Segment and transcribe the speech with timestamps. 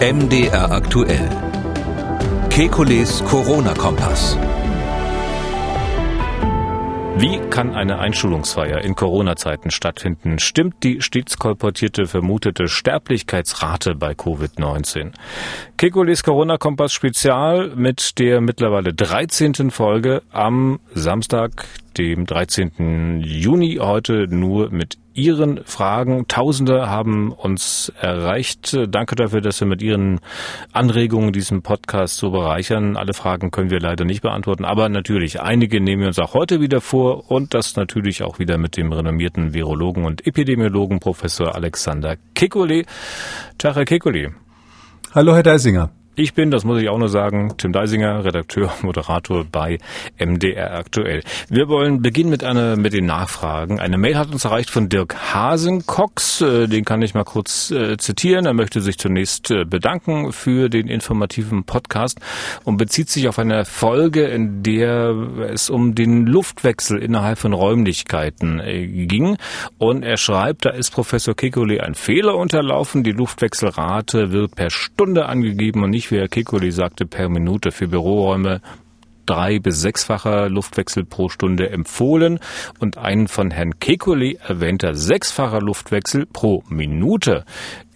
[0.00, 1.28] MDR aktuell.
[2.50, 4.36] Kekules Corona-Kompass.
[7.20, 10.38] Wie kann eine Einschulungsfeier in Corona-Zeiten stattfinden?
[10.38, 15.12] Stimmt die stets kolportierte vermutete Sterblichkeitsrate bei Covid-19?
[15.76, 19.70] Kekules Corona-Kompass Spezial mit der mittlerweile 13.
[19.70, 21.66] Folge am Samstag,
[21.96, 23.20] dem 13.
[23.20, 26.28] Juni, heute nur mit Ihren Fragen.
[26.28, 28.76] Tausende haben uns erreicht.
[28.88, 30.20] Danke dafür, dass Sie mit Ihren
[30.72, 32.96] Anregungen diesen Podcast so bereichern.
[32.96, 36.60] Alle Fragen können wir leider nicht beantworten, aber natürlich einige nehmen wir uns auch heute
[36.60, 42.16] wieder vor und das natürlich auch wieder mit dem renommierten Virologen und Epidemiologen Professor Alexander
[42.36, 42.86] Kekulé.
[43.58, 44.32] Tag, Herr Kekulé.
[45.14, 45.90] Hallo, Herr Deisinger.
[46.20, 49.78] Ich bin, das muss ich auch nur sagen, Tim Deisinger, Redakteur, Moderator bei
[50.18, 51.22] MDR aktuell.
[51.48, 53.78] Wir wollen beginnen mit einer, mit den Nachfragen.
[53.78, 56.40] Eine Mail hat uns erreicht von Dirk Hasenkox.
[56.40, 58.46] Äh, den kann ich mal kurz äh, zitieren.
[58.46, 62.18] Er möchte sich zunächst äh, bedanken für den informativen Podcast
[62.64, 65.14] und bezieht sich auf eine Folge, in der
[65.52, 68.60] es um den Luftwechsel innerhalb von Räumlichkeiten
[69.06, 69.36] ging.
[69.78, 73.04] Und er schreibt, da ist Professor Kekulé ein Fehler unterlaufen.
[73.04, 78.60] Die Luftwechselrate wird per Stunde angegeben und nicht Herr Kikoli sagte, per Minute für Büroräume
[79.28, 82.40] drei- bis sechsfacher Luftwechsel pro Stunde empfohlen
[82.78, 87.44] und ein von Herrn Kekulé erwähnter sechsfacher Luftwechsel pro Minute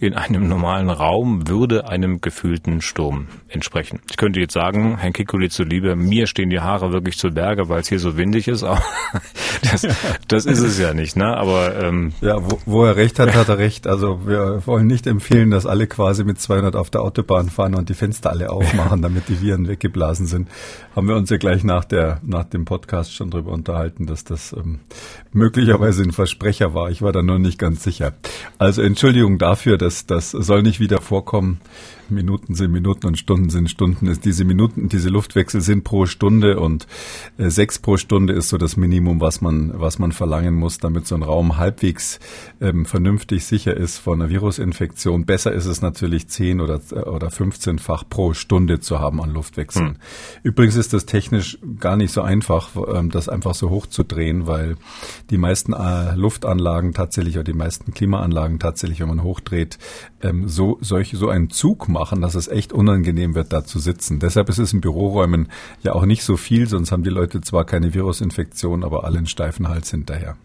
[0.03, 4.01] in einem normalen Raum würde einem gefühlten Sturm entsprechen.
[4.09, 7.79] Ich könnte jetzt sagen, Herrn Kekulé zuliebe, mir stehen die Haare wirklich zu Berge, weil
[7.79, 8.83] es hier so windig ist, aber
[9.71, 9.87] das,
[10.27, 11.37] das ist es ja nicht, ne?
[11.37, 13.87] Aber ähm, ja, wo, wo er recht hat, hat er recht.
[13.87, 17.87] Also wir wollen nicht empfehlen, dass alle quasi mit 200 auf der Autobahn fahren und
[17.87, 20.49] die Fenster alle aufmachen, damit die Viren weggeblasen sind.
[20.97, 24.53] Haben wir uns ja gleich nach der nach dem Podcast schon drüber unterhalten, dass das
[24.53, 24.79] ähm,
[25.31, 26.89] möglicherweise ein Versprecher war.
[26.89, 28.13] Ich war da nur nicht ganz sicher.
[28.57, 31.59] Also Entschuldigung dafür, dass das, soll nicht wieder vorkommen.
[32.13, 34.17] Minuten sind Minuten und Stunden sind Stunden.
[34.23, 36.87] Diese Minuten, diese Luftwechsel sind pro Stunde und
[37.37, 41.07] äh, sechs pro Stunde ist so das Minimum, was man, was man verlangen muss, damit
[41.07, 42.19] so ein Raum halbwegs
[42.61, 45.25] ähm, vernünftig sicher ist vor einer Virusinfektion.
[45.25, 49.87] Besser ist es natürlich zehn oder, oder 15-fach pro Stunde zu haben an Luftwechseln.
[49.87, 49.95] Hm.
[50.43, 54.47] Übrigens ist das technisch gar nicht so einfach, ähm, das einfach so hoch zu drehen,
[54.47, 54.77] weil
[55.29, 59.77] die meisten äh, Luftanlagen tatsächlich oder die meisten Klimaanlagen tatsächlich, wenn man hochdreht,
[60.21, 64.19] ähm, so, solch, so einen Zug machen, dass es echt unangenehm wird, da zu sitzen.
[64.19, 65.49] Deshalb ist es in Büroräumen
[65.81, 69.27] ja auch nicht so viel, sonst haben die Leute zwar keine Virusinfektion, aber alle einen
[69.27, 70.35] steifen Hals hinterher.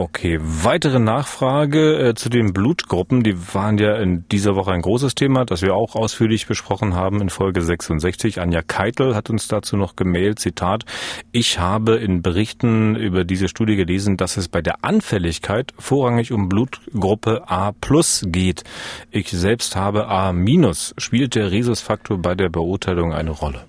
[0.00, 3.24] Okay, weitere Nachfrage äh, zu den Blutgruppen.
[3.24, 7.20] Die waren ja in dieser Woche ein großes Thema, das wir auch ausführlich besprochen haben
[7.20, 8.40] in Folge 66.
[8.40, 10.84] Anja Keitel hat uns dazu noch gemailt, Zitat,
[11.32, 16.48] ich habe in Berichten über diese Studie gelesen, dass es bei der Anfälligkeit vorrangig um
[16.48, 18.62] Blutgruppe A plus geht.
[19.10, 20.94] Ich selbst habe A minus.
[20.98, 23.64] Spielt der Rhesusfaktor bei der Beurteilung eine Rolle?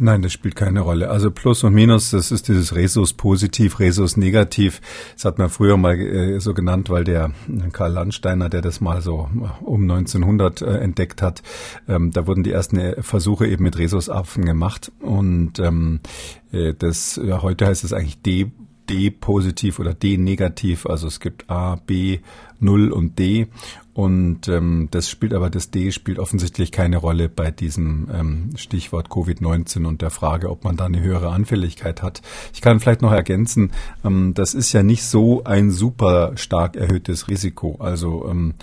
[0.00, 1.10] Nein, das spielt keine Rolle.
[1.10, 4.80] Also Plus und Minus, das ist dieses Resus positiv, Resus negativ.
[5.14, 7.32] Das hat man früher mal äh, so genannt, weil der
[7.72, 9.28] Karl Landsteiner, der das mal so
[9.60, 11.42] um 1900 äh, entdeckt hat,
[11.88, 15.98] ähm, da wurden die ersten äh, Versuche eben mit Rhesusaffen gemacht und ähm,
[16.52, 18.52] äh, das ja, heute heißt es eigentlich D
[18.88, 20.86] D positiv oder D negativ.
[20.86, 22.20] Also es gibt A, B,
[22.60, 23.48] 0 und D
[23.98, 29.08] und ähm, das spielt aber, das D spielt offensichtlich keine Rolle bei diesem ähm, Stichwort
[29.08, 32.22] Covid-19 und der Frage, ob man da eine höhere Anfälligkeit hat.
[32.54, 33.72] Ich kann vielleicht noch ergänzen,
[34.04, 37.74] ähm, das ist ja nicht so ein super stark erhöhtes Risiko.
[37.80, 38.54] Also ähm,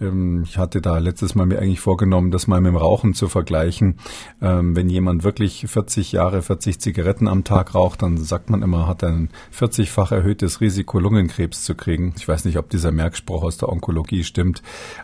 [0.00, 3.28] ähm, ich hatte da letztes Mal mir eigentlich vorgenommen, das mal mit dem Rauchen zu
[3.28, 4.00] vergleichen.
[4.42, 8.88] Ähm, wenn jemand wirklich 40 Jahre, 40 Zigaretten am Tag raucht, dann sagt man immer,
[8.88, 12.12] hat ein 40-fach erhöhtes Risiko, Lungenkrebs zu kriegen.
[12.16, 14.62] Ich weiß nicht, ob dieser Merkspruch aus der Onkologie stimmt.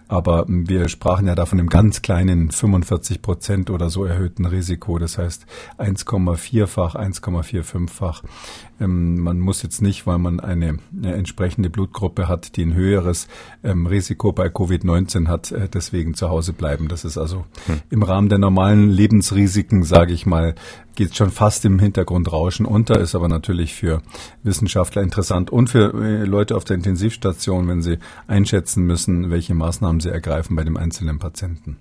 [0.08, 4.98] Aber wir sprachen ja davon im ganz kleinen 45 Prozent oder so erhöhten Risiko.
[4.98, 5.46] Das heißt
[5.78, 8.22] 1,4-fach, 1,45-fach.
[8.80, 13.28] Ähm, man muss jetzt nicht, weil man eine, entsprechende Blutgruppe hat, die ein höheres
[13.64, 16.88] ähm, Risiko bei Covid-19 hat, äh, deswegen zu Hause bleiben.
[16.88, 17.80] Das ist also hm.
[17.90, 20.54] im Rahmen der normalen Lebensrisiken, sage ich mal,
[20.94, 24.02] geht schon fast im Hintergrund rauschen unter, ist aber natürlich für
[24.42, 30.00] Wissenschaftler interessant und für äh, Leute auf der Intensivstation, wenn sie einschätzen müssen, welche Maßnahmen
[30.00, 31.76] sie ergreifen bei dem einzelnen Patienten.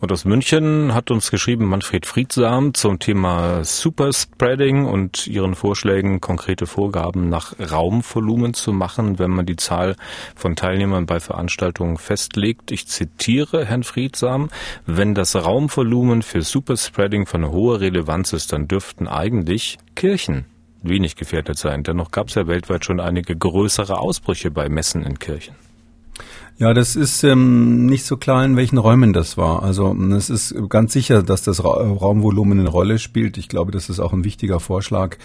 [0.00, 6.66] Und aus München hat uns geschrieben Manfred Friedsam zum Thema Superspreading und ihren Vorschlägen, konkrete
[6.66, 9.96] Vorgaben nach Raumvolumen zu machen, wenn man die Zahl
[10.34, 12.70] von Teilnehmern bei Veranstaltungen festlegt.
[12.70, 14.50] Ich zitiere Herrn Friedsam,
[14.86, 20.46] wenn das Raumvolumen für Superspreading von hoher Relevanz ist, dann dürften eigentlich Kirchen
[20.84, 21.82] wenig gefährdet sein.
[21.82, 25.54] Dennoch gab es ja weltweit schon einige größere Ausbrüche bei Messen in Kirchen.
[26.56, 29.64] Ja, das ist ähm, nicht so klar, in welchen Räumen das war.
[29.64, 33.38] Also es ist ganz sicher, dass das Ra Raumvolumen eine Rolle spielt.
[33.38, 35.16] Ich glaube, das ist auch ein wichtiger Vorschlag,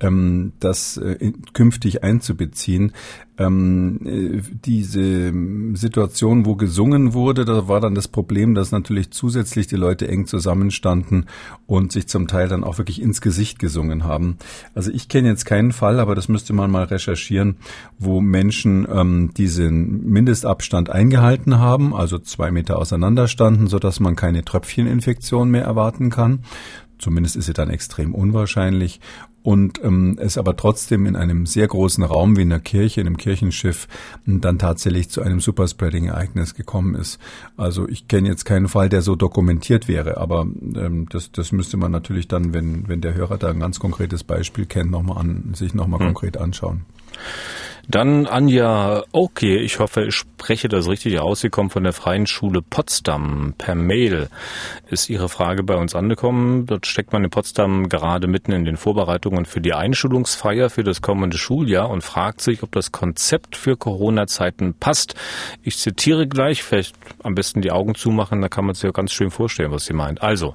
[0.00, 2.92] ähm, das äh, künftig einzubeziehen.
[3.38, 5.32] Ähm, äh, diese
[5.74, 10.26] Situation, wo gesungen wurde, da war dann das Problem, dass natürlich zusätzlich die Leute eng
[10.26, 11.26] zusammenstanden
[11.66, 14.38] und sich zum Teil dann auch wirklich ins Gesicht gesungen haben.
[14.74, 17.56] Also ich kenne jetzt keinen Fall, aber das müsste man mal recherchieren,
[17.98, 24.16] wo Menschen ähm, diesen Mindestabstand Abstand eingehalten haben, also zwei Meter auseinander standen, sodass man
[24.16, 26.40] keine Tröpfcheninfektion mehr erwarten kann.
[26.98, 29.00] Zumindest ist sie dann extrem unwahrscheinlich.
[29.48, 33.06] Und ähm, es aber trotzdem in einem sehr großen Raum wie in der Kirche, in
[33.06, 33.88] einem Kirchenschiff,
[34.26, 37.18] dann tatsächlich zu einem Superspreading-Ereignis gekommen ist.
[37.56, 41.78] Also ich kenne jetzt keinen Fall, der so dokumentiert wäre, aber ähm, das, das müsste
[41.78, 45.16] man natürlich dann, wenn, wenn der Hörer da ein ganz konkretes Beispiel kennt, noch mal
[45.16, 46.08] an, sich nochmal hm.
[46.08, 46.82] konkret anschauen.
[47.90, 51.40] Dann Anja Okay, ich hoffe, ich spreche das richtig aus.
[51.40, 53.54] Sie kommt von der Freien Schule Potsdam.
[53.56, 54.28] Per Mail
[54.90, 56.66] ist Ihre Frage bei uns angekommen.
[56.66, 61.00] Dort steckt man in Potsdam gerade mitten in den Vorbereitungen für die Einschulungsfeier für das
[61.00, 65.14] kommende Schuljahr und fragt sich, ob das Konzept für Corona-Zeiten passt.
[65.62, 69.12] Ich zitiere gleich, vielleicht am besten die Augen zumachen, da kann man sich ja ganz
[69.12, 70.20] schön vorstellen, was sie meint.
[70.20, 70.54] Also,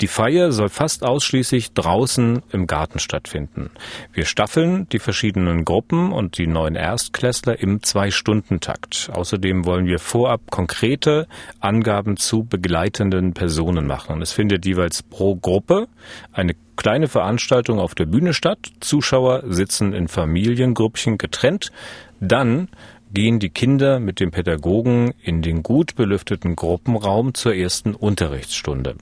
[0.00, 3.70] die Feier soll fast ausschließlich draußen im Garten stattfinden.
[4.12, 9.10] Wir staffeln die verschiedenen Gruppen und die neuen Erstklässler im Zwei-Stunden-Takt.
[9.12, 11.26] Außerdem wollen wir vorab konkrete
[11.60, 14.22] Angaben zu begleitenden Personen machen.
[14.22, 15.88] Es findet jeweils pro Gruppe
[16.32, 18.58] eine kleine Veranstaltung auf der Bühne statt.
[18.80, 21.72] Zuschauer sitzen in Familiengrüppchen getrennt.
[22.20, 22.68] Dann
[23.12, 28.96] gehen die Kinder mit dem Pädagogen in den gut belüfteten Gruppenraum zur ersten Unterrichtsstunde.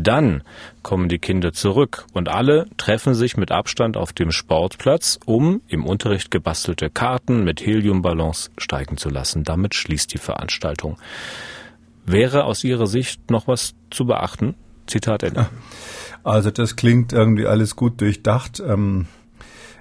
[0.00, 0.44] Dann
[0.82, 5.84] kommen die Kinder zurück und alle treffen sich mit Abstand auf dem Sportplatz, um im
[5.84, 9.42] Unterricht gebastelte Karten mit Heliumballons steigen zu lassen.
[9.42, 10.98] Damit schließt die Veranstaltung.
[12.06, 14.54] Wäre aus Ihrer Sicht noch was zu beachten?
[14.86, 15.48] Zitat Ende.
[16.22, 18.60] Also das klingt irgendwie alles gut durchdacht.
[18.60, 19.06] Ähm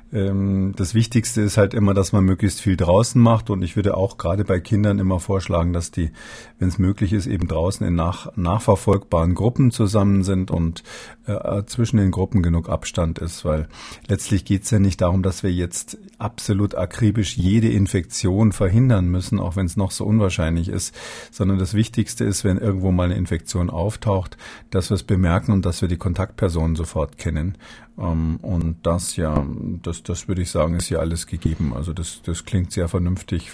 [0.09, 3.50] das Wichtigste ist halt immer, dass man möglichst viel draußen macht.
[3.50, 6.12] Und ich würde auch gerade bei Kindern immer vorschlagen, dass die,
[6.59, 10.83] wenn es möglich ist, eben draußen in nach, nachverfolgbaren Gruppen zusammen sind und
[11.25, 13.68] äh, zwischen den Gruppen genug Abstand ist, weil
[14.07, 19.39] letztlich geht es ja nicht darum, dass wir jetzt absolut akribisch jede Infektion verhindern müssen,
[19.39, 20.95] auch wenn es noch so unwahrscheinlich ist,
[21.31, 24.38] sondern das Wichtigste ist, wenn irgendwo mal eine Infektion auftaucht,
[24.69, 27.57] dass wir es bemerken und dass wir die Kontaktpersonen sofort kennen.
[27.97, 29.45] Ähm, und das ja,
[29.83, 31.73] das, das würde ich sagen, ist ja alles gegeben.
[31.75, 33.51] Also das, das klingt sehr vernünftig.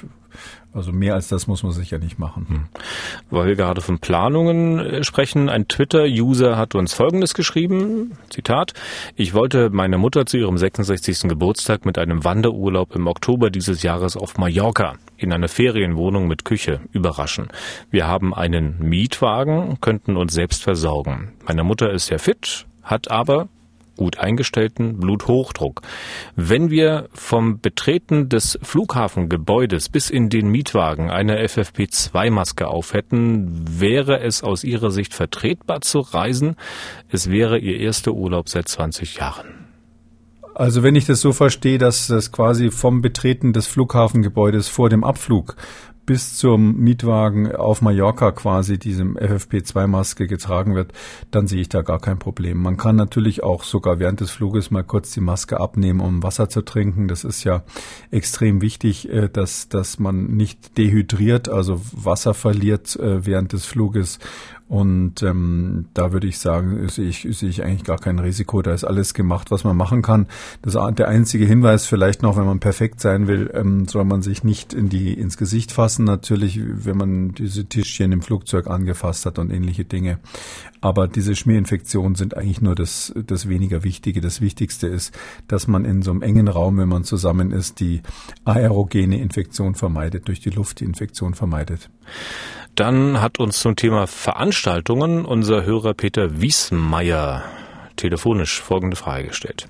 [0.74, 2.48] Also mehr als das muss man sicher nicht machen.
[2.50, 2.64] Hm.
[3.30, 8.74] Weil wir gerade von Planungen äh, sprechen, ein Twitter-User hat uns Folgendes geschrieben, Zitat,
[9.16, 11.30] ich wollte meine Mutter zu ihrem 66.
[11.30, 16.82] Geburtstag mit einem Wanderurlaub im Oktober dieses Jahres auf Mallorca in einer Ferienwohnung mit Küche
[16.92, 17.50] überraschen.
[17.92, 21.34] Wir haben einen Mietwagen, könnten uns selbst versorgen.
[21.46, 23.48] Meine Mutter ist sehr fit, hat aber
[23.98, 25.82] gut eingestellten Bluthochdruck.
[26.36, 34.44] Wenn wir vom Betreten des Flughafengebäudes bis in den Mietwagen eine FFP2-Maske aufhätten, wäre es
[34.44, 36.56] aus Ihrer Sicht vertretbar zu reisen?
[37.10, 39.64] Es wäre Ihr erster Urlaub seit 20 Jahren.
[40.56, 45.04] Also wenn ich das so verstehe, dass das quasi vom Betreten des Flughafengebäudes vor dem
[45.04, 45.56] Abflug
[46.06, 50.92] bis zum Mietwagen auf Mallorca quasi diesem FFP2-Maske getragen wird,
[51.32, 52.58] dann sehe ich da gar kein Problem.
[52.58, 56.50] Man kann natürlich auch sogar während des Fluges mal kurz die Maske abnehmen, um Wasser
[56.50, 57.08] zu trinken.
[57.08, 57.64] Das ist ja
[58.12, 64.20] extrem wichtig, äh, dass, dass man nicht dehydriert, also Wasser verliert äh, während des Fluges
[64.74, 68.64] und ähm, da würde ich sagen, sehe ich, sehe ich eigentlich gar kein Risiko.
[68.64, 70.26] Da ist alles gemacht, was man machen kann.
[70.64, 74.44] Das, der einzige Hinweis vielleicht noch, wenn man perfekt sein will, ähm, soll man sich
[74.44, 76.06] nicht in die, ins Gesicht fassen.
[76.06, 80.18] Natürlich, wenn man diese Tischchen im Flugzeug angefasst hat und ähnliche Dinge.
[80.82, 84.22] Aber diese Schmierinfektionen sind eigentlich nur das, das weniger Wichtige.
[84.22, 85.16] Das Wichtigste ist,
[85.48, 88.02] dass man in so einem engen Raum, wenn man zusammen ist, die
[88.44, 91.92] aerogene Infektion vermeidet, durch die Luft die Infektion vermeidet.
[92.76, 94.63] Dann hat uns zum Thema Veranstaltungen
[95.26, 97.44] unser Hörer Peter Wiesmeier
[97.98, 99.68] telefonisch folgende Frage gestellt.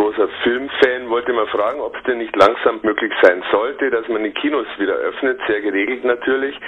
[0.00, 4.24] Großer Filmfan wollte mal fragen, ob es denn nicht langsam möglich sein sollte, dass man
[4.24, 6.58] die Kinos wieder öffnet, sehr geregelt natürlich,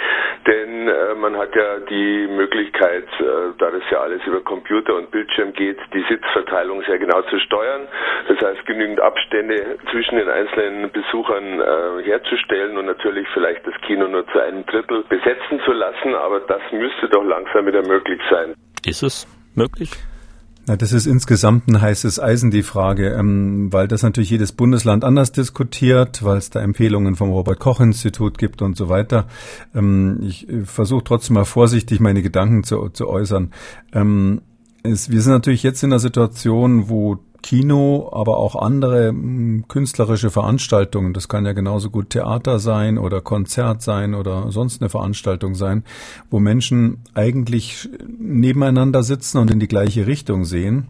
[0.47, 5.11] denn äh, man hat ja die Möglichkeit, äh, da das ja alles über Computer und
[5.11, 7.89] Bildschirm geht, die Sitzverteilung sehr genau zu steuern.
[8.29, 14.09] Das heißt, genügend Abstände zwischen den einzelnen Besuchern äh, herzustellen und natürlich vielleicht das Kino
[14.09, 18.53] nur zu einem Drittel besetzen zu lassen, aber das müsste doch langsam wieder möglich sein.
[18.85, 19.89] Ist es möglich?
[20.67, 25.03] Na, das ist insgesamt ein heißes Eisen, die Frage, ähm, weil das natürlich jedes Bundesland
[25.03, 29.27] anders diskutiert, weil es da Empfehlungen vom Robert-Koch-Institut gibt und so weiter.
[29.75, 33.51] Ähm, ich äh, versuche trotzdem mal vorsichtig meine Gedanken zu, zu äußern.
[33.93, 34.43] Ähm,
[34.85, 40.31] es, wir sind natürlich jetzt in einer Situation, wo Kino, aber auch andere hm, künstlerische
[40.31, 41.13] Veranstaltungen.
[41.13, 45.85] Das kann ja genauso gut Theater sein oder Konzert sein oder sonst eine Veranstaltung sein,
[46.31, 50.89] wo Menschen eigentlich nebeneinander sitzen und in die gleiche Richtung sehen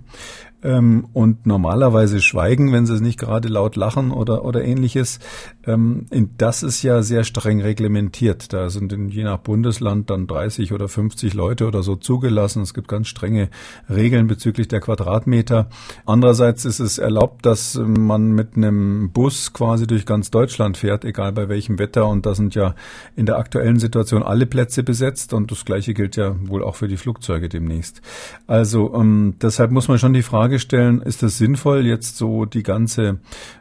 [0.63, 5.19] ähm, und normalerweise schweigen, wenn sie nicht gerade laut lachen oder, oder ähnliches.
[5.67, 6.07] Ähm,
[6.39, 8.53] das ist ja sehr streng reglementiert.
[8.53, 12.63] Da sind in, je nach Bundesland dann 30 oder 50 Leute oder so zugelassen.
[12.63, 13.49] Es gibt ganz strenge
[13.91, 15.69] Regeln bezüglich der Quadratmeter.
[16.07, 21.33] Andererseits ist es erlaubt, dass man mit einem Bus quasi durch ganz Deutschland fährt, egal
[21.33, 22.07] bei welchem Wetter.
[22.07, 22.75] Und da sind ja
[23.17, 25.33] in der aktuellen Situation alle Plätze besetzt.
[25.33, 28.01] Und das Gleiche gilt ja wohl auch für die Flugzeuge demnächst.
[28.47, 32.45] Also ähm, deshalb muss man schon die Frage Frage stellen, ist es sinnvoll, jetzt so
[32.45, 33.21] die ganze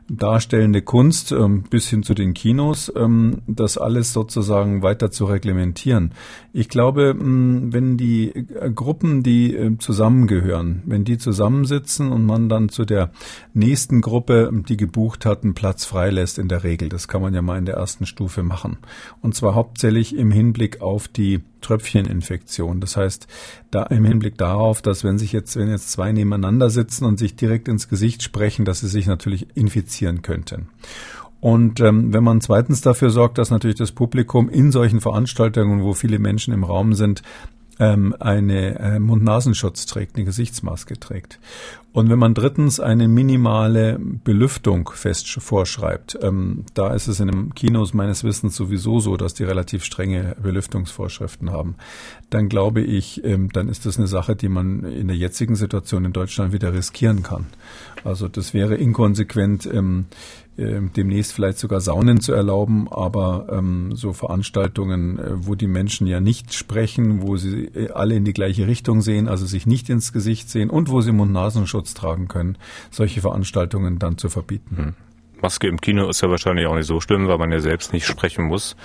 [0.10, 6.12] darstellende Kunst ähm, bis hin zu den Kinos, ähm, das alles sozusagen weiter zu reglementieren?
[6.52, 12.50] Ich glaube, ähm, wenn die äh, Gruppen, die äh, zusammengehören, wenn die zusammensitzen und man
[12.50, 13.12] dann zu der
[13.54, 17.42] nächsten Gruppe, die gebucht hat, einen Platz freilässt in der Regel, das kann man ja
[17.42, 18.80] mal in der ersten Stufe machen.
[19.22, 22.82] Und zwar hauptsächlich im Hinblick auf die Tröpfcheninfektion.
[22.82, 23.28] Das heißt,
[23.72, 27.36] da im Hinblick darauf, dass wenn sich jetzt, wenn jetzt zwei nebeneinander sitzen und sich
[27.36, 30.68] direkt ins Gesicht sprechen, dass sie sich natürlich infizieren könnten.
[31.40, 35.94] Und ähm, wenn man zweitens dafür sorgt, dass natürlich das Publikum in solchen Veranstaltungen, wo
[35.94, 37.24] viele Menschen im Raum sind,
[37.82, 41.40] ähm, eine äh, Mund-Nasenschutz trägt, eine Gesichtsmaske trägt.
[41.94, 47.56] Und wenn man drittens eine minimale Belüftung fest vorschreibt, ähm, da ist es in den
[47.56, 51.76] Kinos meines Wissens sowieso so, dass die relativ strenge Belüftungsvorschriften haben,
[52.30, 56.06] dann glaube ich, ähm, dann ist das eine Sache, die man in der jetzigen Situation
[56.06, 57.48] in Deutschland wieder riskieren kann.
[58.04, 60.06] Also das wäre inkonsequent, ähm,
[60.62, 66.08] äh, demnächst vielleicht sogar Saunen zu erlauben, aber ähm, so Veranstaltungen, äh, wo die Menschen
[66.08, 69.90] ja nicht sprechen, wo sie äh, alle in die gleiche Richtung sehen, also sich nicht
[69.90, 72.58] ins Gesicht sehen und wo sie Mund-Nasenschutz tragen können,
[72.90, 74.78] solche Veranstaltungen dann zu verbieten.
[74.78, 74.94] Hm.
[75.42, 78.06] Maske im Kino ist ja wahrscheinlich auch nicht so schlimm, weil man ja selbst nicht
[78.06, 78.76] sprechen muss.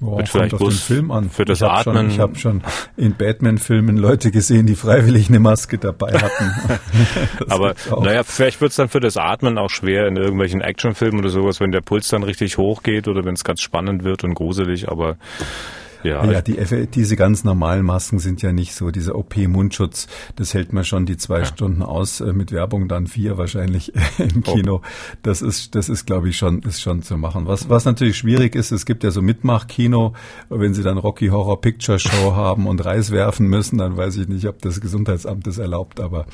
[0.00, 1.30] Boah, Wird vielleicht auf den Film an.
[1.30, 1.96] Für das ich Atmen.
[1.96, 2.62] Schon, ich habe schon
[2.96, 6.52] in Batman-Filmen Leute gesehen, die freiwillig eine Maske dabei hatten.
[7.48, 11.30] Aber naja, vielleicht wird es dann für das Atmen auch schwer in irgendwelchen Actionfilmen oder
[11.30, 14.34] sowas, wenn der Puls dann richtig hoch geht oder wenn es ganz spannend wird und
[14.34, 14.88] gruselig.
[14.88, 15.16] Aber
[16.02, 18.90] ja, ja die, diese ganz normalen Masken sind ja nicht so.
[18.90, 21.44] Dieser OP-Mundschutz, das hält man schon die zwei ja.
[21.44, 24.82] Stunden aus, äh, mit Werbung dann vier wahrscheinlich im Kino.
[25.22, 27.46] Das ist, das ist, glaube ich, schon, ist schon zu machen.
[27.46, 30.14] Was, was natürlich schwierig ist, es gibt ja so Mitmachkino,
[30.48, 34.28] wenn sie dann Rocky Horror Picture Show haben und Reis werfen müssen, dann weiß ich
[34.28, 36.26] nicht, ob das Gesundheitsamt das erlaubt, aber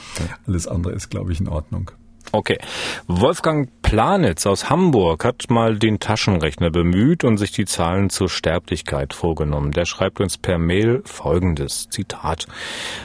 [0.47, 1.91] alles andere ist, glaube ich, in Ordnung.
[2.37, 2.59] Okay.
[3.07, 9.15] Wolfgang Planitz aus Hamburg hat mal den Taschenrechner bemüht und sich die Zahlen zur Sterblichkeit
[9.15, 9.73] vorgenommen.
[9.73, 12.47] Der schreibt uns per Mail folgendes Zitat.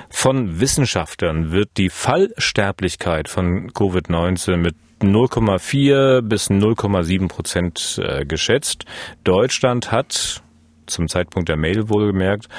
[0.09, 8.83] Von Wissenschaftlern wird die Fallsterblichkeit von Covid-19 mit 0,4 bis 0,7 Prozent äh, geschätzt.
[9.23, 10.43] Deutschland hat
[10.87, 12.49] zum Zeitpunkt der Mail wohlgemerkt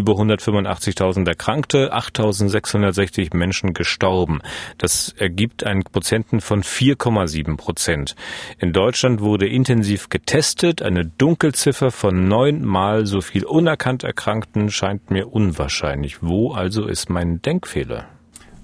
[0.00, 4.40] über 185.000 Erkrankte, 8.660 Menschen gestorben.
[4.78, 8.16] Das ergibt einen Prozenten von 4,7 Prozent.
[8.58, 10.80] In Deutschland wurde intensiv getestet.
[10.80, 16.22] Eine Dunkelziffer von neunmal so viel unerkannt Erkrankten scheint mir unwahrscheinlich.
[16.22, 18.08] Wo also ist mein Denkfehler?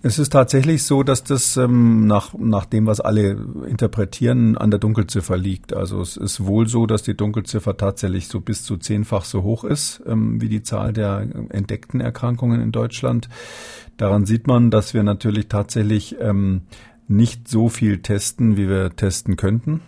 [0.07, 4.79] Es ist tatsächlich so, dass das ähm, nach, nach dem, was alle interpretieren, an der
[4.79, 5.75] Dunkelziffer liegt.
[5.75, 9.65] Also es ist wohl so, dass die Dunkelziffer tatsächlich so bis zu zehnfach so hoch
[9.65, 13.29] ist ähm, wie die Zahl der entdeckten Erkrankungen in Deutschland.
[13.97, 16.61] Daran sieht man, dass wir natürlich tatsächlich ähm,
[17.09, 19.81] nicht so viel testen, wie wir testen könnten.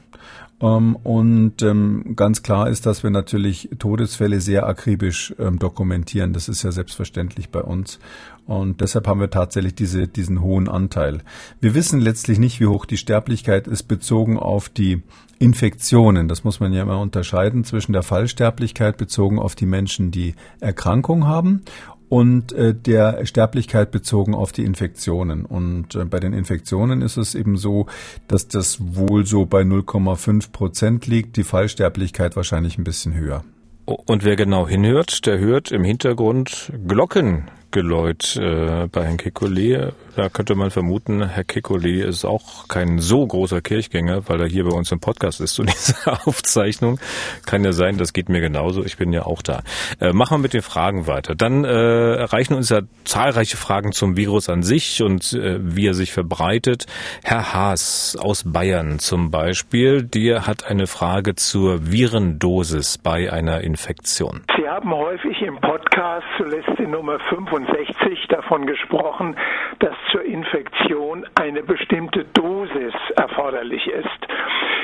[0.60, 6.32] Ähm, und ähm, ganz klar ist, dass wir natürlich Todesfälle sehr akribisch ähm, dokumentieren.
[6.32, 7.98] Das ist ja selbstverständlich bei uns.
[8.46, 11.20] Und deshalb haben wir tatsächlich diese, diesen hohen Anteil.
[11.60, 15.02] Wir wissen letztlich nicht, wie hoch die Sterblichkeit ist, bezogen auf die
[15.38, 16.28] Infektionen.
[16.28, 21.26] Das muss man ja immer unterscheiden zwischen der Fallsterblichkeit bezogen auf die Menschen, die Erkrankung
[21.26, 21.62] haben
[22.08, 25.44] und äh, der Sterblichkeit bezogen auf die Infektionen.
[25.44, 27.86] Und äh, bei den Infektionen ist es eben so,
[28.28, 33.44] dass das wohl so bei 0,5 Prozent liegt, die Fallsterblichkeit wahrscheinlich ein bisschen höher.
[33.84, 39.92] Und wer genau hinhört, der hört im Hintergrund Glocken Glockengeläut äh, bei Herrn Kekulé.
[40.16, 44.64] Da könnte man vermuten, Herr Kekulé ist auch kein so großer Kirchgänger, weil er hier
[44.64, 46.98] bei uns im Podcast ist zu dieser Aufzeichnung.
[47.46, 48.84] Kann ja sein, das geht mir genauso.
[48.84, 49.62] Ich bin ja auch da.
[50.00, 51.34] Äh, machen wir mit den Fragen weiter.
[51.34, 55.94] Dann äh, erreichen uns ja zahlreiche Fragen zum Virus an sich und äh, wie er
[55.94, 56.87] sich verbreitet.
[57.22, 64.42] Herr Haas aus Bayern zum Beispiel, der hat eine Frage zur Virendosis bei einer Infektion.
[64.56, 67.18] Sie haben häufig im Podcast, zuletzt in Nummer
[67.66, 69.36] 65, davon gesprochen,
[69.80, 74.28] dass zur Infektion eine bestimmte Dosis erforderlich ist.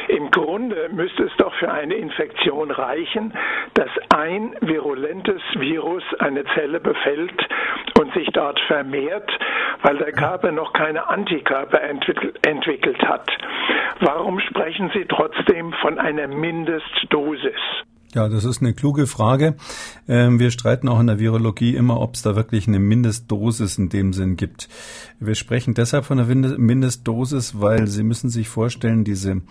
[0.09, 3.33] Im Grunde müsste es doch für eine Infektion reichen,
[3.75, 7.49] dass ein virulentes Virus eine Zelle befällt
[7.99, 9.31] und sich dort vermehrt,
[9.83, 13.31] weil der Körper noch keine Antikörper entwickelt hat.
[14.01, 17.61] Warum sprechen Sie trotzdem von einer Mindestdosis?
[18.15, 19.57] Ja, das ist eine kluge Frage.
[20.07, 23.89] Ähm, wir streiten auch in der Virologie immer, ob es da wirklich eine Mindestdosis in
[23.89, 24.69] dem Sinn gibt.
[25.19, 29.43] Wir sprechen deshalb von einer Mindestdosis, weil Sie müssen sich vorstellen, diese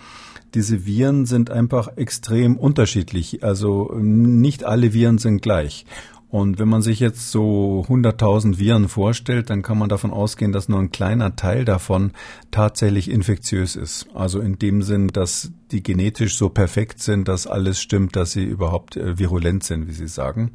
[0.54, 3.44] diese Viren sind einfach extrem unterschiedlich.
[3.44, 5.86] Also nicht alle Viren sind gleich.
[6.34, 10.68] Und wenn man sich jetzt so 100.000 Viren vorstellt, dann kann man davon ausgehen, dass
[10.68, 12.10] nur ein kleiner Teil davon
[12.50, 14.08] tatsächlich infektiös ist.
[14.16, 18.46] Also in dem Sinn, dass die genetisch so perfekt sind, dass alles stimmt, dass sie
[18.46, 20.50] überhaupt äh, virulent sind, wie Sie sagen.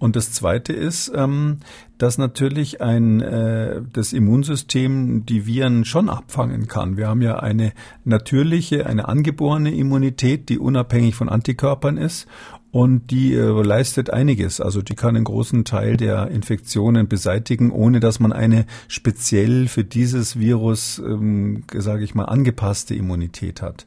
[0.00, 1.58] Und das Zweite ist, ähm,
[1.98, 6.96] dass natürlich ein äh, das Immunsystem die Viren schon abfangen kann.
[6.96, 7.72] Wir haben ja eine
[8.04, 12.26] natürliche, eine angeborene Immunität, die unabhängig von Antikörpern ist
[12.72, 14.60] und die äh, leistet einiges.
[14.60, 19.84] Also die kann einen großen Teil der Infektionen beseitigen, ohne dass man eine speziell für
[19.84, 23.86] dieses Virus, ähm, sage ich mal, angepasste Immunität hat.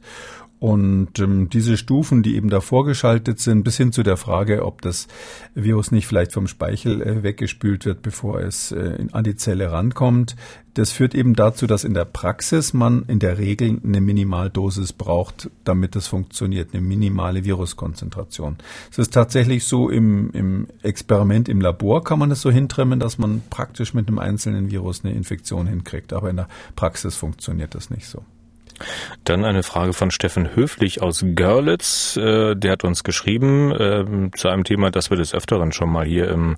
[0.58, 4.80] Und ähm, diese Stufen, die eben da vorgeschaltet sind, bis hin zu der Frage, ob
[4.80, 5.06] das
[5.54, 10.34] Virus nicht vielleicht vom Speichel äh, weggespült wird, bevor es äh, an die Zelle rankommt,
[10.72, 15.50] das führt eben dazu, dass in der Praxis man in der Regel eine Minimaldosis braucht,
[15.64, 18.56] damit es funktioniert, eine minimale Viruskonzentration.
[18.90, 23.16] Es ist tatsächlich so, im, im Experiment im Labor kann man es so hintrimmen, dass
[23.18, 27.88] man praktisch mit einem einzelnen Virus eine Infektion hinkriegt, aber in der Praxis funktioniert das
[27.88, 28.22] nicht so.
[29.24, 32.16] Dann eine Frage von Steffen Höflich aus Görlitz.
[32.16, 36.04] Äh, der hat uns geschrieben äh, zu einem Thema, das wir des Öfteren schon mal
[36.04, 36.56] hier im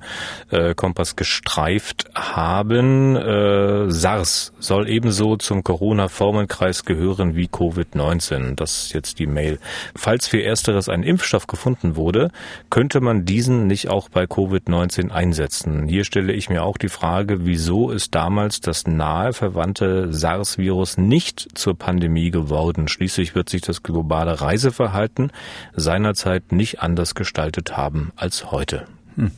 [0.50, 3.16] äh, Kompass gestreift haben.
[3.16, 8.54] Äh, SARS soll ebenso zum Corona-Formenkreis gehören wie Covid-19.
[8.54, 9.58] Das ist jetzt die Mail.
[9.94, 12.30] Falls für Ersteres ein Impfstoff gefunden wurde,
[12.70, 15.88] könnte man diesen nicht auch bei Covid-19 einsetzen.
[15.88, 21.48] Hier stelle ich mir auch die Frage, wieso ist damals das nahe verwandte SARS-Virus nicht
[21.54, 22.88] zur Pandemie Pandemie geworden.
[22.88, 25.30] Schließlich wird sich das globale Reiseverhalten
[25.76, 28.86] seinerzeit nicht anders gestaltet haben als heute.
[29.18, 29.32] Hm.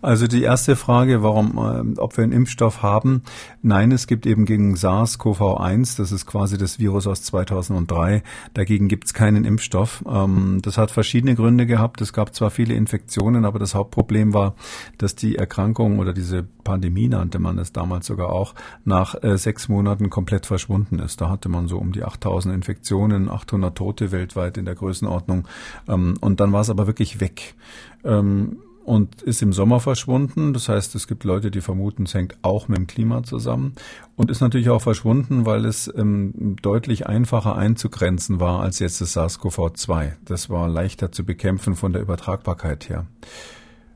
[0.00, 3.22] Also die erste Frage, warum, äh, ob wir einen Impfstoff haben.
[3.60, 8.22] Nein, es gibt eben gegen SARS-CoV-1, das ist quasi das Virus aus 2003,
[8.54, 10.02] dagegen gibt es keinen Impfstoff.
[10.08, 12.00] Ähm, das hat verschiedene Gründe gehabt.
[12.00, 14.54] Es gab zwar viele Infektionen, aber das Hauptproblem war,
[14.96, 18.54] dass die Erkrankung oder diese Pandemie nannte man es damals sogar auch,
[18.86, 21.20] nach äh, sechs Monaten komplett verschwunden ist.
[21.20, 25.46] Da hatte man so um die 8000 Infektionen, 800 Tote weltweit in der Größenordnung.
[25.88, 27.54] Ähm, und dann war es aber wirklich weg.
[28.02, 30.52] Ähm, und ist im Sommer verschwunden.
[30.52, 33.74] Das heißt, es gibt Leute, die vermuten, es hängt auch mit dem Klima zusammen
[34.14, 39.16] und ist natürlich auch verschwunden, weil es ähm, deutlich einfacher einzugrenzen war als jetzt das
[39.16, 40.12] SARS-CoV-2.
[40.24, 43.06] Das war leichter zu bekämpfen von der Übertragbarkeit her.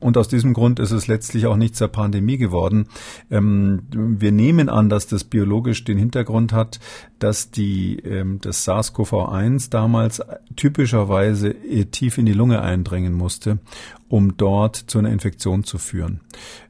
[0.01, 2.87] Und aus diesem Grund ist es letztlich auch nicht zur Pandemie geworden.
[3.29, 6.79] Ähm, wir nehmen an, dass das biologisch den Hintergrund hat,
[7.19, 10.21] dass die, ähm, das SARS-CoV-1 damals
[10.55, 11.55] typischerweise
[11.91, 13.59] tief in die Lunge eindringen musste,
[14.07, 16.19] um dort zu einer Infektion zu führen.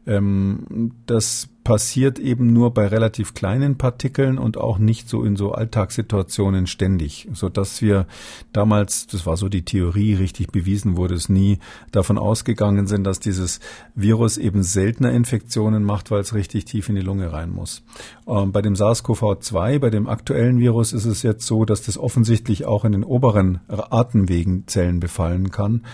[0.05, 5.51] Ähm, das passiert eben nur bei relativ kleinen Partikeln und auch nicht so in so
[5.51, 8.07] Alltagssituationen ständig, so dass wir
[8.51, 11.59] damals, das war so die Theorie, richtig bewiesen wurde es nie,
[11.91, 13.59] davon ausgegangen sind, dass dieses
[13.93, 17.83] Virus eben seltener Infektionen macht, weil es richtig tief in die Lunge rein muss.
[18.27, 22.65] Ähm, bei dem SARS-CoV-2, bei dem aktuellen Virus ist es jetzt so, dass das offensichtlich
[22.65, 25.85] auch in den oberen Atemwegenzellen befallen kann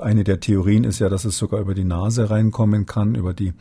[0.00, 3.52] eine der Theorien ist ja, dass es sogar über die Nase reinkommen kann, über die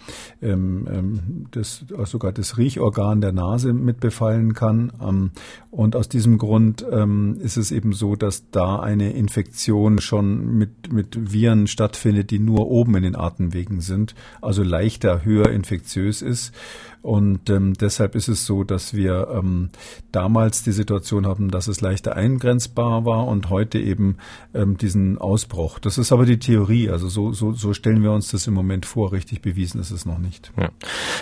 [0.42, 4.92] ähm, ähm, das, sogar das Riechorgan der Nase mitbefallen kann.
[5.02, 5.32] Ähm,
[5.72, 10.92] und aus diesem Grund ähm, ist es eben so, dass da eine Infektion schon mit,
[10.92, 16.54] mit Viren stattfindet, die nur oben in den Atemwegen sind, also leichter, höher infektiös ist.
[17.02, 19.70] Und ähm, deshalb ist es so, dass wir ähm,
[20.12, 24.18] damals die Situation haben, dass es leichter eingrenzbar war und heute eben
[24.54, 25.80] ähm, diesen Ausbruch.
[25.80, 26.90] Das ist aber die Theorie.
[26.90, 29.12] Also so, so, so stellen wir uns das im Moment vor.
[29.12, 30.52] Richtig bewiesen ist es noch nicht.
[30.58, 30.70] Ja.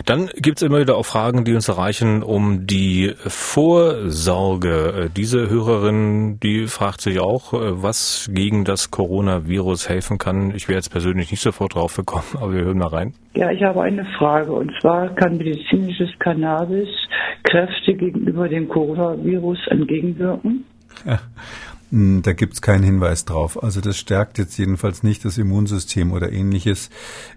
[0.05, 5.09] Dann gibt es immer wieder auch Fragen, die uns erreichen um die Vorsorge.
[5.15, 10.53] Diese Hörerin, die fragt sich auch, was gegen das Coronavirus helfen kann.
[10.55, 13.13] Ich wäre jetzt persönlich nicht sofort drauf gekommen, aber wir hören mal rein.
[13.35, 14.51] Ja, ich habe eine Frage.
[14.51, 16.89] Und zwar kann medizinisches Cannabis
[17.43, 20.65] Kräfte gegenüber dem Coronavirus entgegenwirken?
[21.05, 21.19] Ja.
[21.89, 23.63] Hm, da gibt's keinen Hinweis drauf.
[23.63, 26.89] Also das stärkt jetzt jedenfalls nicht das Immunsystem oder ähnliches.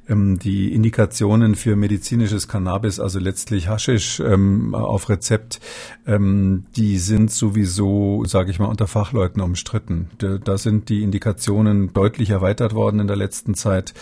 [0.09, 5.61] Ähm, die Indikationen für medizinisches Cannabis, also letztlich Haschisch ähm, auf Rezept,
[6.05, 10.11] ähm, die sind sowieso, sage ich mal, unter Fachleuten umstritten.
[10.19, 13.95] Da sind die Indikationen deutlich erweitert worden in der letzten Zeit,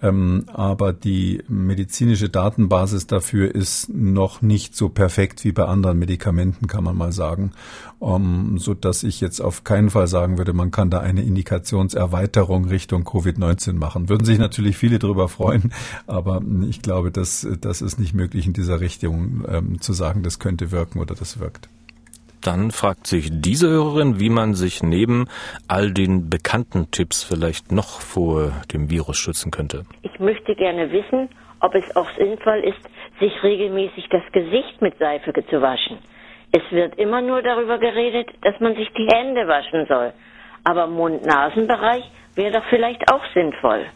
[0.00, 6.82] aber die medizinische Datenbasis dafür ist noch nicht so perfekt wie bei anderen Medikamenten, kann
[6.82, 7.52] man mal sagen,
[8.00, 13.04] so dass ich jetzt auf keinen Fall sagen würde, man kann da eine Indikationserweiterung Richtung
[13.04, 14.08] Covid-19 machen.
[14.08, 15.72] Würden sich natürlich viele darüber freuen,
[16.06, 20.38] aber ich glaube, dass das ist nicht möglich in dieser Richtung ähm, zu sagen, das
[20.38, 21.68] könnte wirken oder das wirkt.
[22.42, 25.26] Dann fragt sich diese Hörerin, wie man sich neben
[25.68, 29.84] all den bekannten Tipps vielleicht noch vor dem Virus schützen könnte.
[30.02, 31.28] Ich möchte gerne wissen,
[31.60, 32.82] ob es auch sinnvoll ist,
[33.20, 35.98] sich regelmäßig das Gesicht mit Seife zu waschen.
[36.52, 40.12] Es wird immer nur darüber geredet, dass man sich die Hände waschen soll.
[40.64, 43.86] Aber Mund-Nasen-Bereich wäre doch vielleicht auch sinnvoll.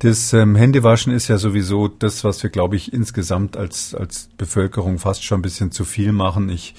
[0.00, 4.98] Das ähm, Händewaschen ist ja sowieso das, was wir, glaube ich, insgesamt als, als Bevölkerung
[4.98, 6.50] fast schon ein bisschen zu viel machen.
[6.50, 6.74] Ich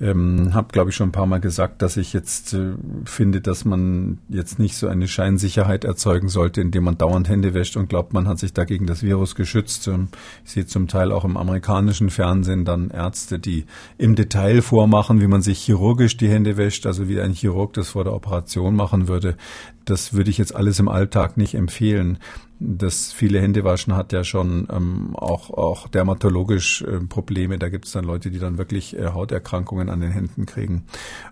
[0.00, 2.72] ähm, habe, glaube ich, schon ein paar Mal gesagt, dass ich jetzt äh,
[3.04, 7.76] finde, dass man jetzt nicht so eine Scheinsicherheit erzeugen sollte, indem man dauernd Hände wäscht
[7.76, 9.86] und glaubt, man hat sich dagegen das Virus geschützt.
[9.86, 10.08] Ähm,
[10.44, 15.28] ich sehe zum Teil auch im amerikanischen Fernsehen dann Ärzte, die im Detail vormachen, wie
[15.28, 19.06] man sich chirurgisch die Hände wäscht, also wie ein Chirurg das vor der Operation machen
[19.06, 19.36] würde.
[19.84, 22.18] Das würde ich jetzt alles im Alltag nicht empfehlen
[22.66, 27.58] das viele Hände waschen hat ja schon ähm, auch, auch dermatologisch äh, Probleme.
[27.58, 30.84] Da gibt es dann Leute, die dann wirklich äh, Hauterkrankungen an den Händen kriegen.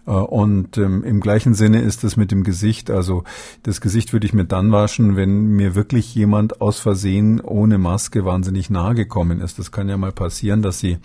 [0.06, 2.90] Äh, und ähm, im gleichen Sinne ist es mit dem Gesicht.
[2.90, 3.24] Also
[3.62, 8.24] das Gesicht würde ich mir dann waschen, wenn mir wirklich jemand aus Versehen ohne Maske
[8.24, 9.58] wahnsinnig nahe gekommen ist.
[9.58, 10.98] Das kann ja mal passieren, dass sie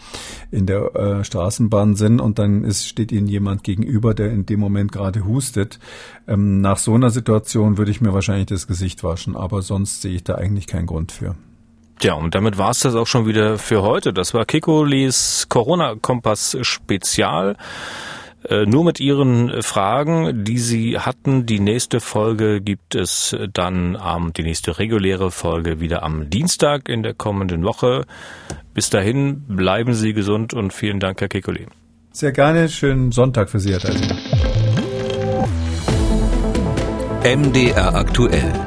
[0.52, 4.60] in der äh, Straßenbahn sind und dann ist, steht ihnen jemand gegenüber, der in dem
[4.60, 5.80] Moment gerade hustet.
[6.28, 10.17] Ähm, nach so einer Situation würde ich mir wahrscheinlich das Gesicht waschen, aber sonst sehe
[10.18, 11.36] ich da eigentlich keinen Grund für.
[12.02, 14.14] Ja, und damit war es das auch schon wieder für heute.
[14.14, 17.56] Das war Kikolis Corona-Kompass Spezial.
[18.48, 21.48] Äh, nur mit Ihren Fragen, die Sie hatten.
[21.48, 27.02] Die nächste Folge gibt es dann am, die nächste reguläre Folge wieder am Dienstag in
[27.02, 28.06] der kommenden Woche.
[28.76, 31.66] Bis dahin bleiben Sie gesund und vielen Dank, Herr Kikoli.
[32.12, 32.70] Sehr gerne.
[32.70, 34.16] Schönen Sonntag für Sie, Herr Deisinger.
[37.24, 38.67] MDR aktuell.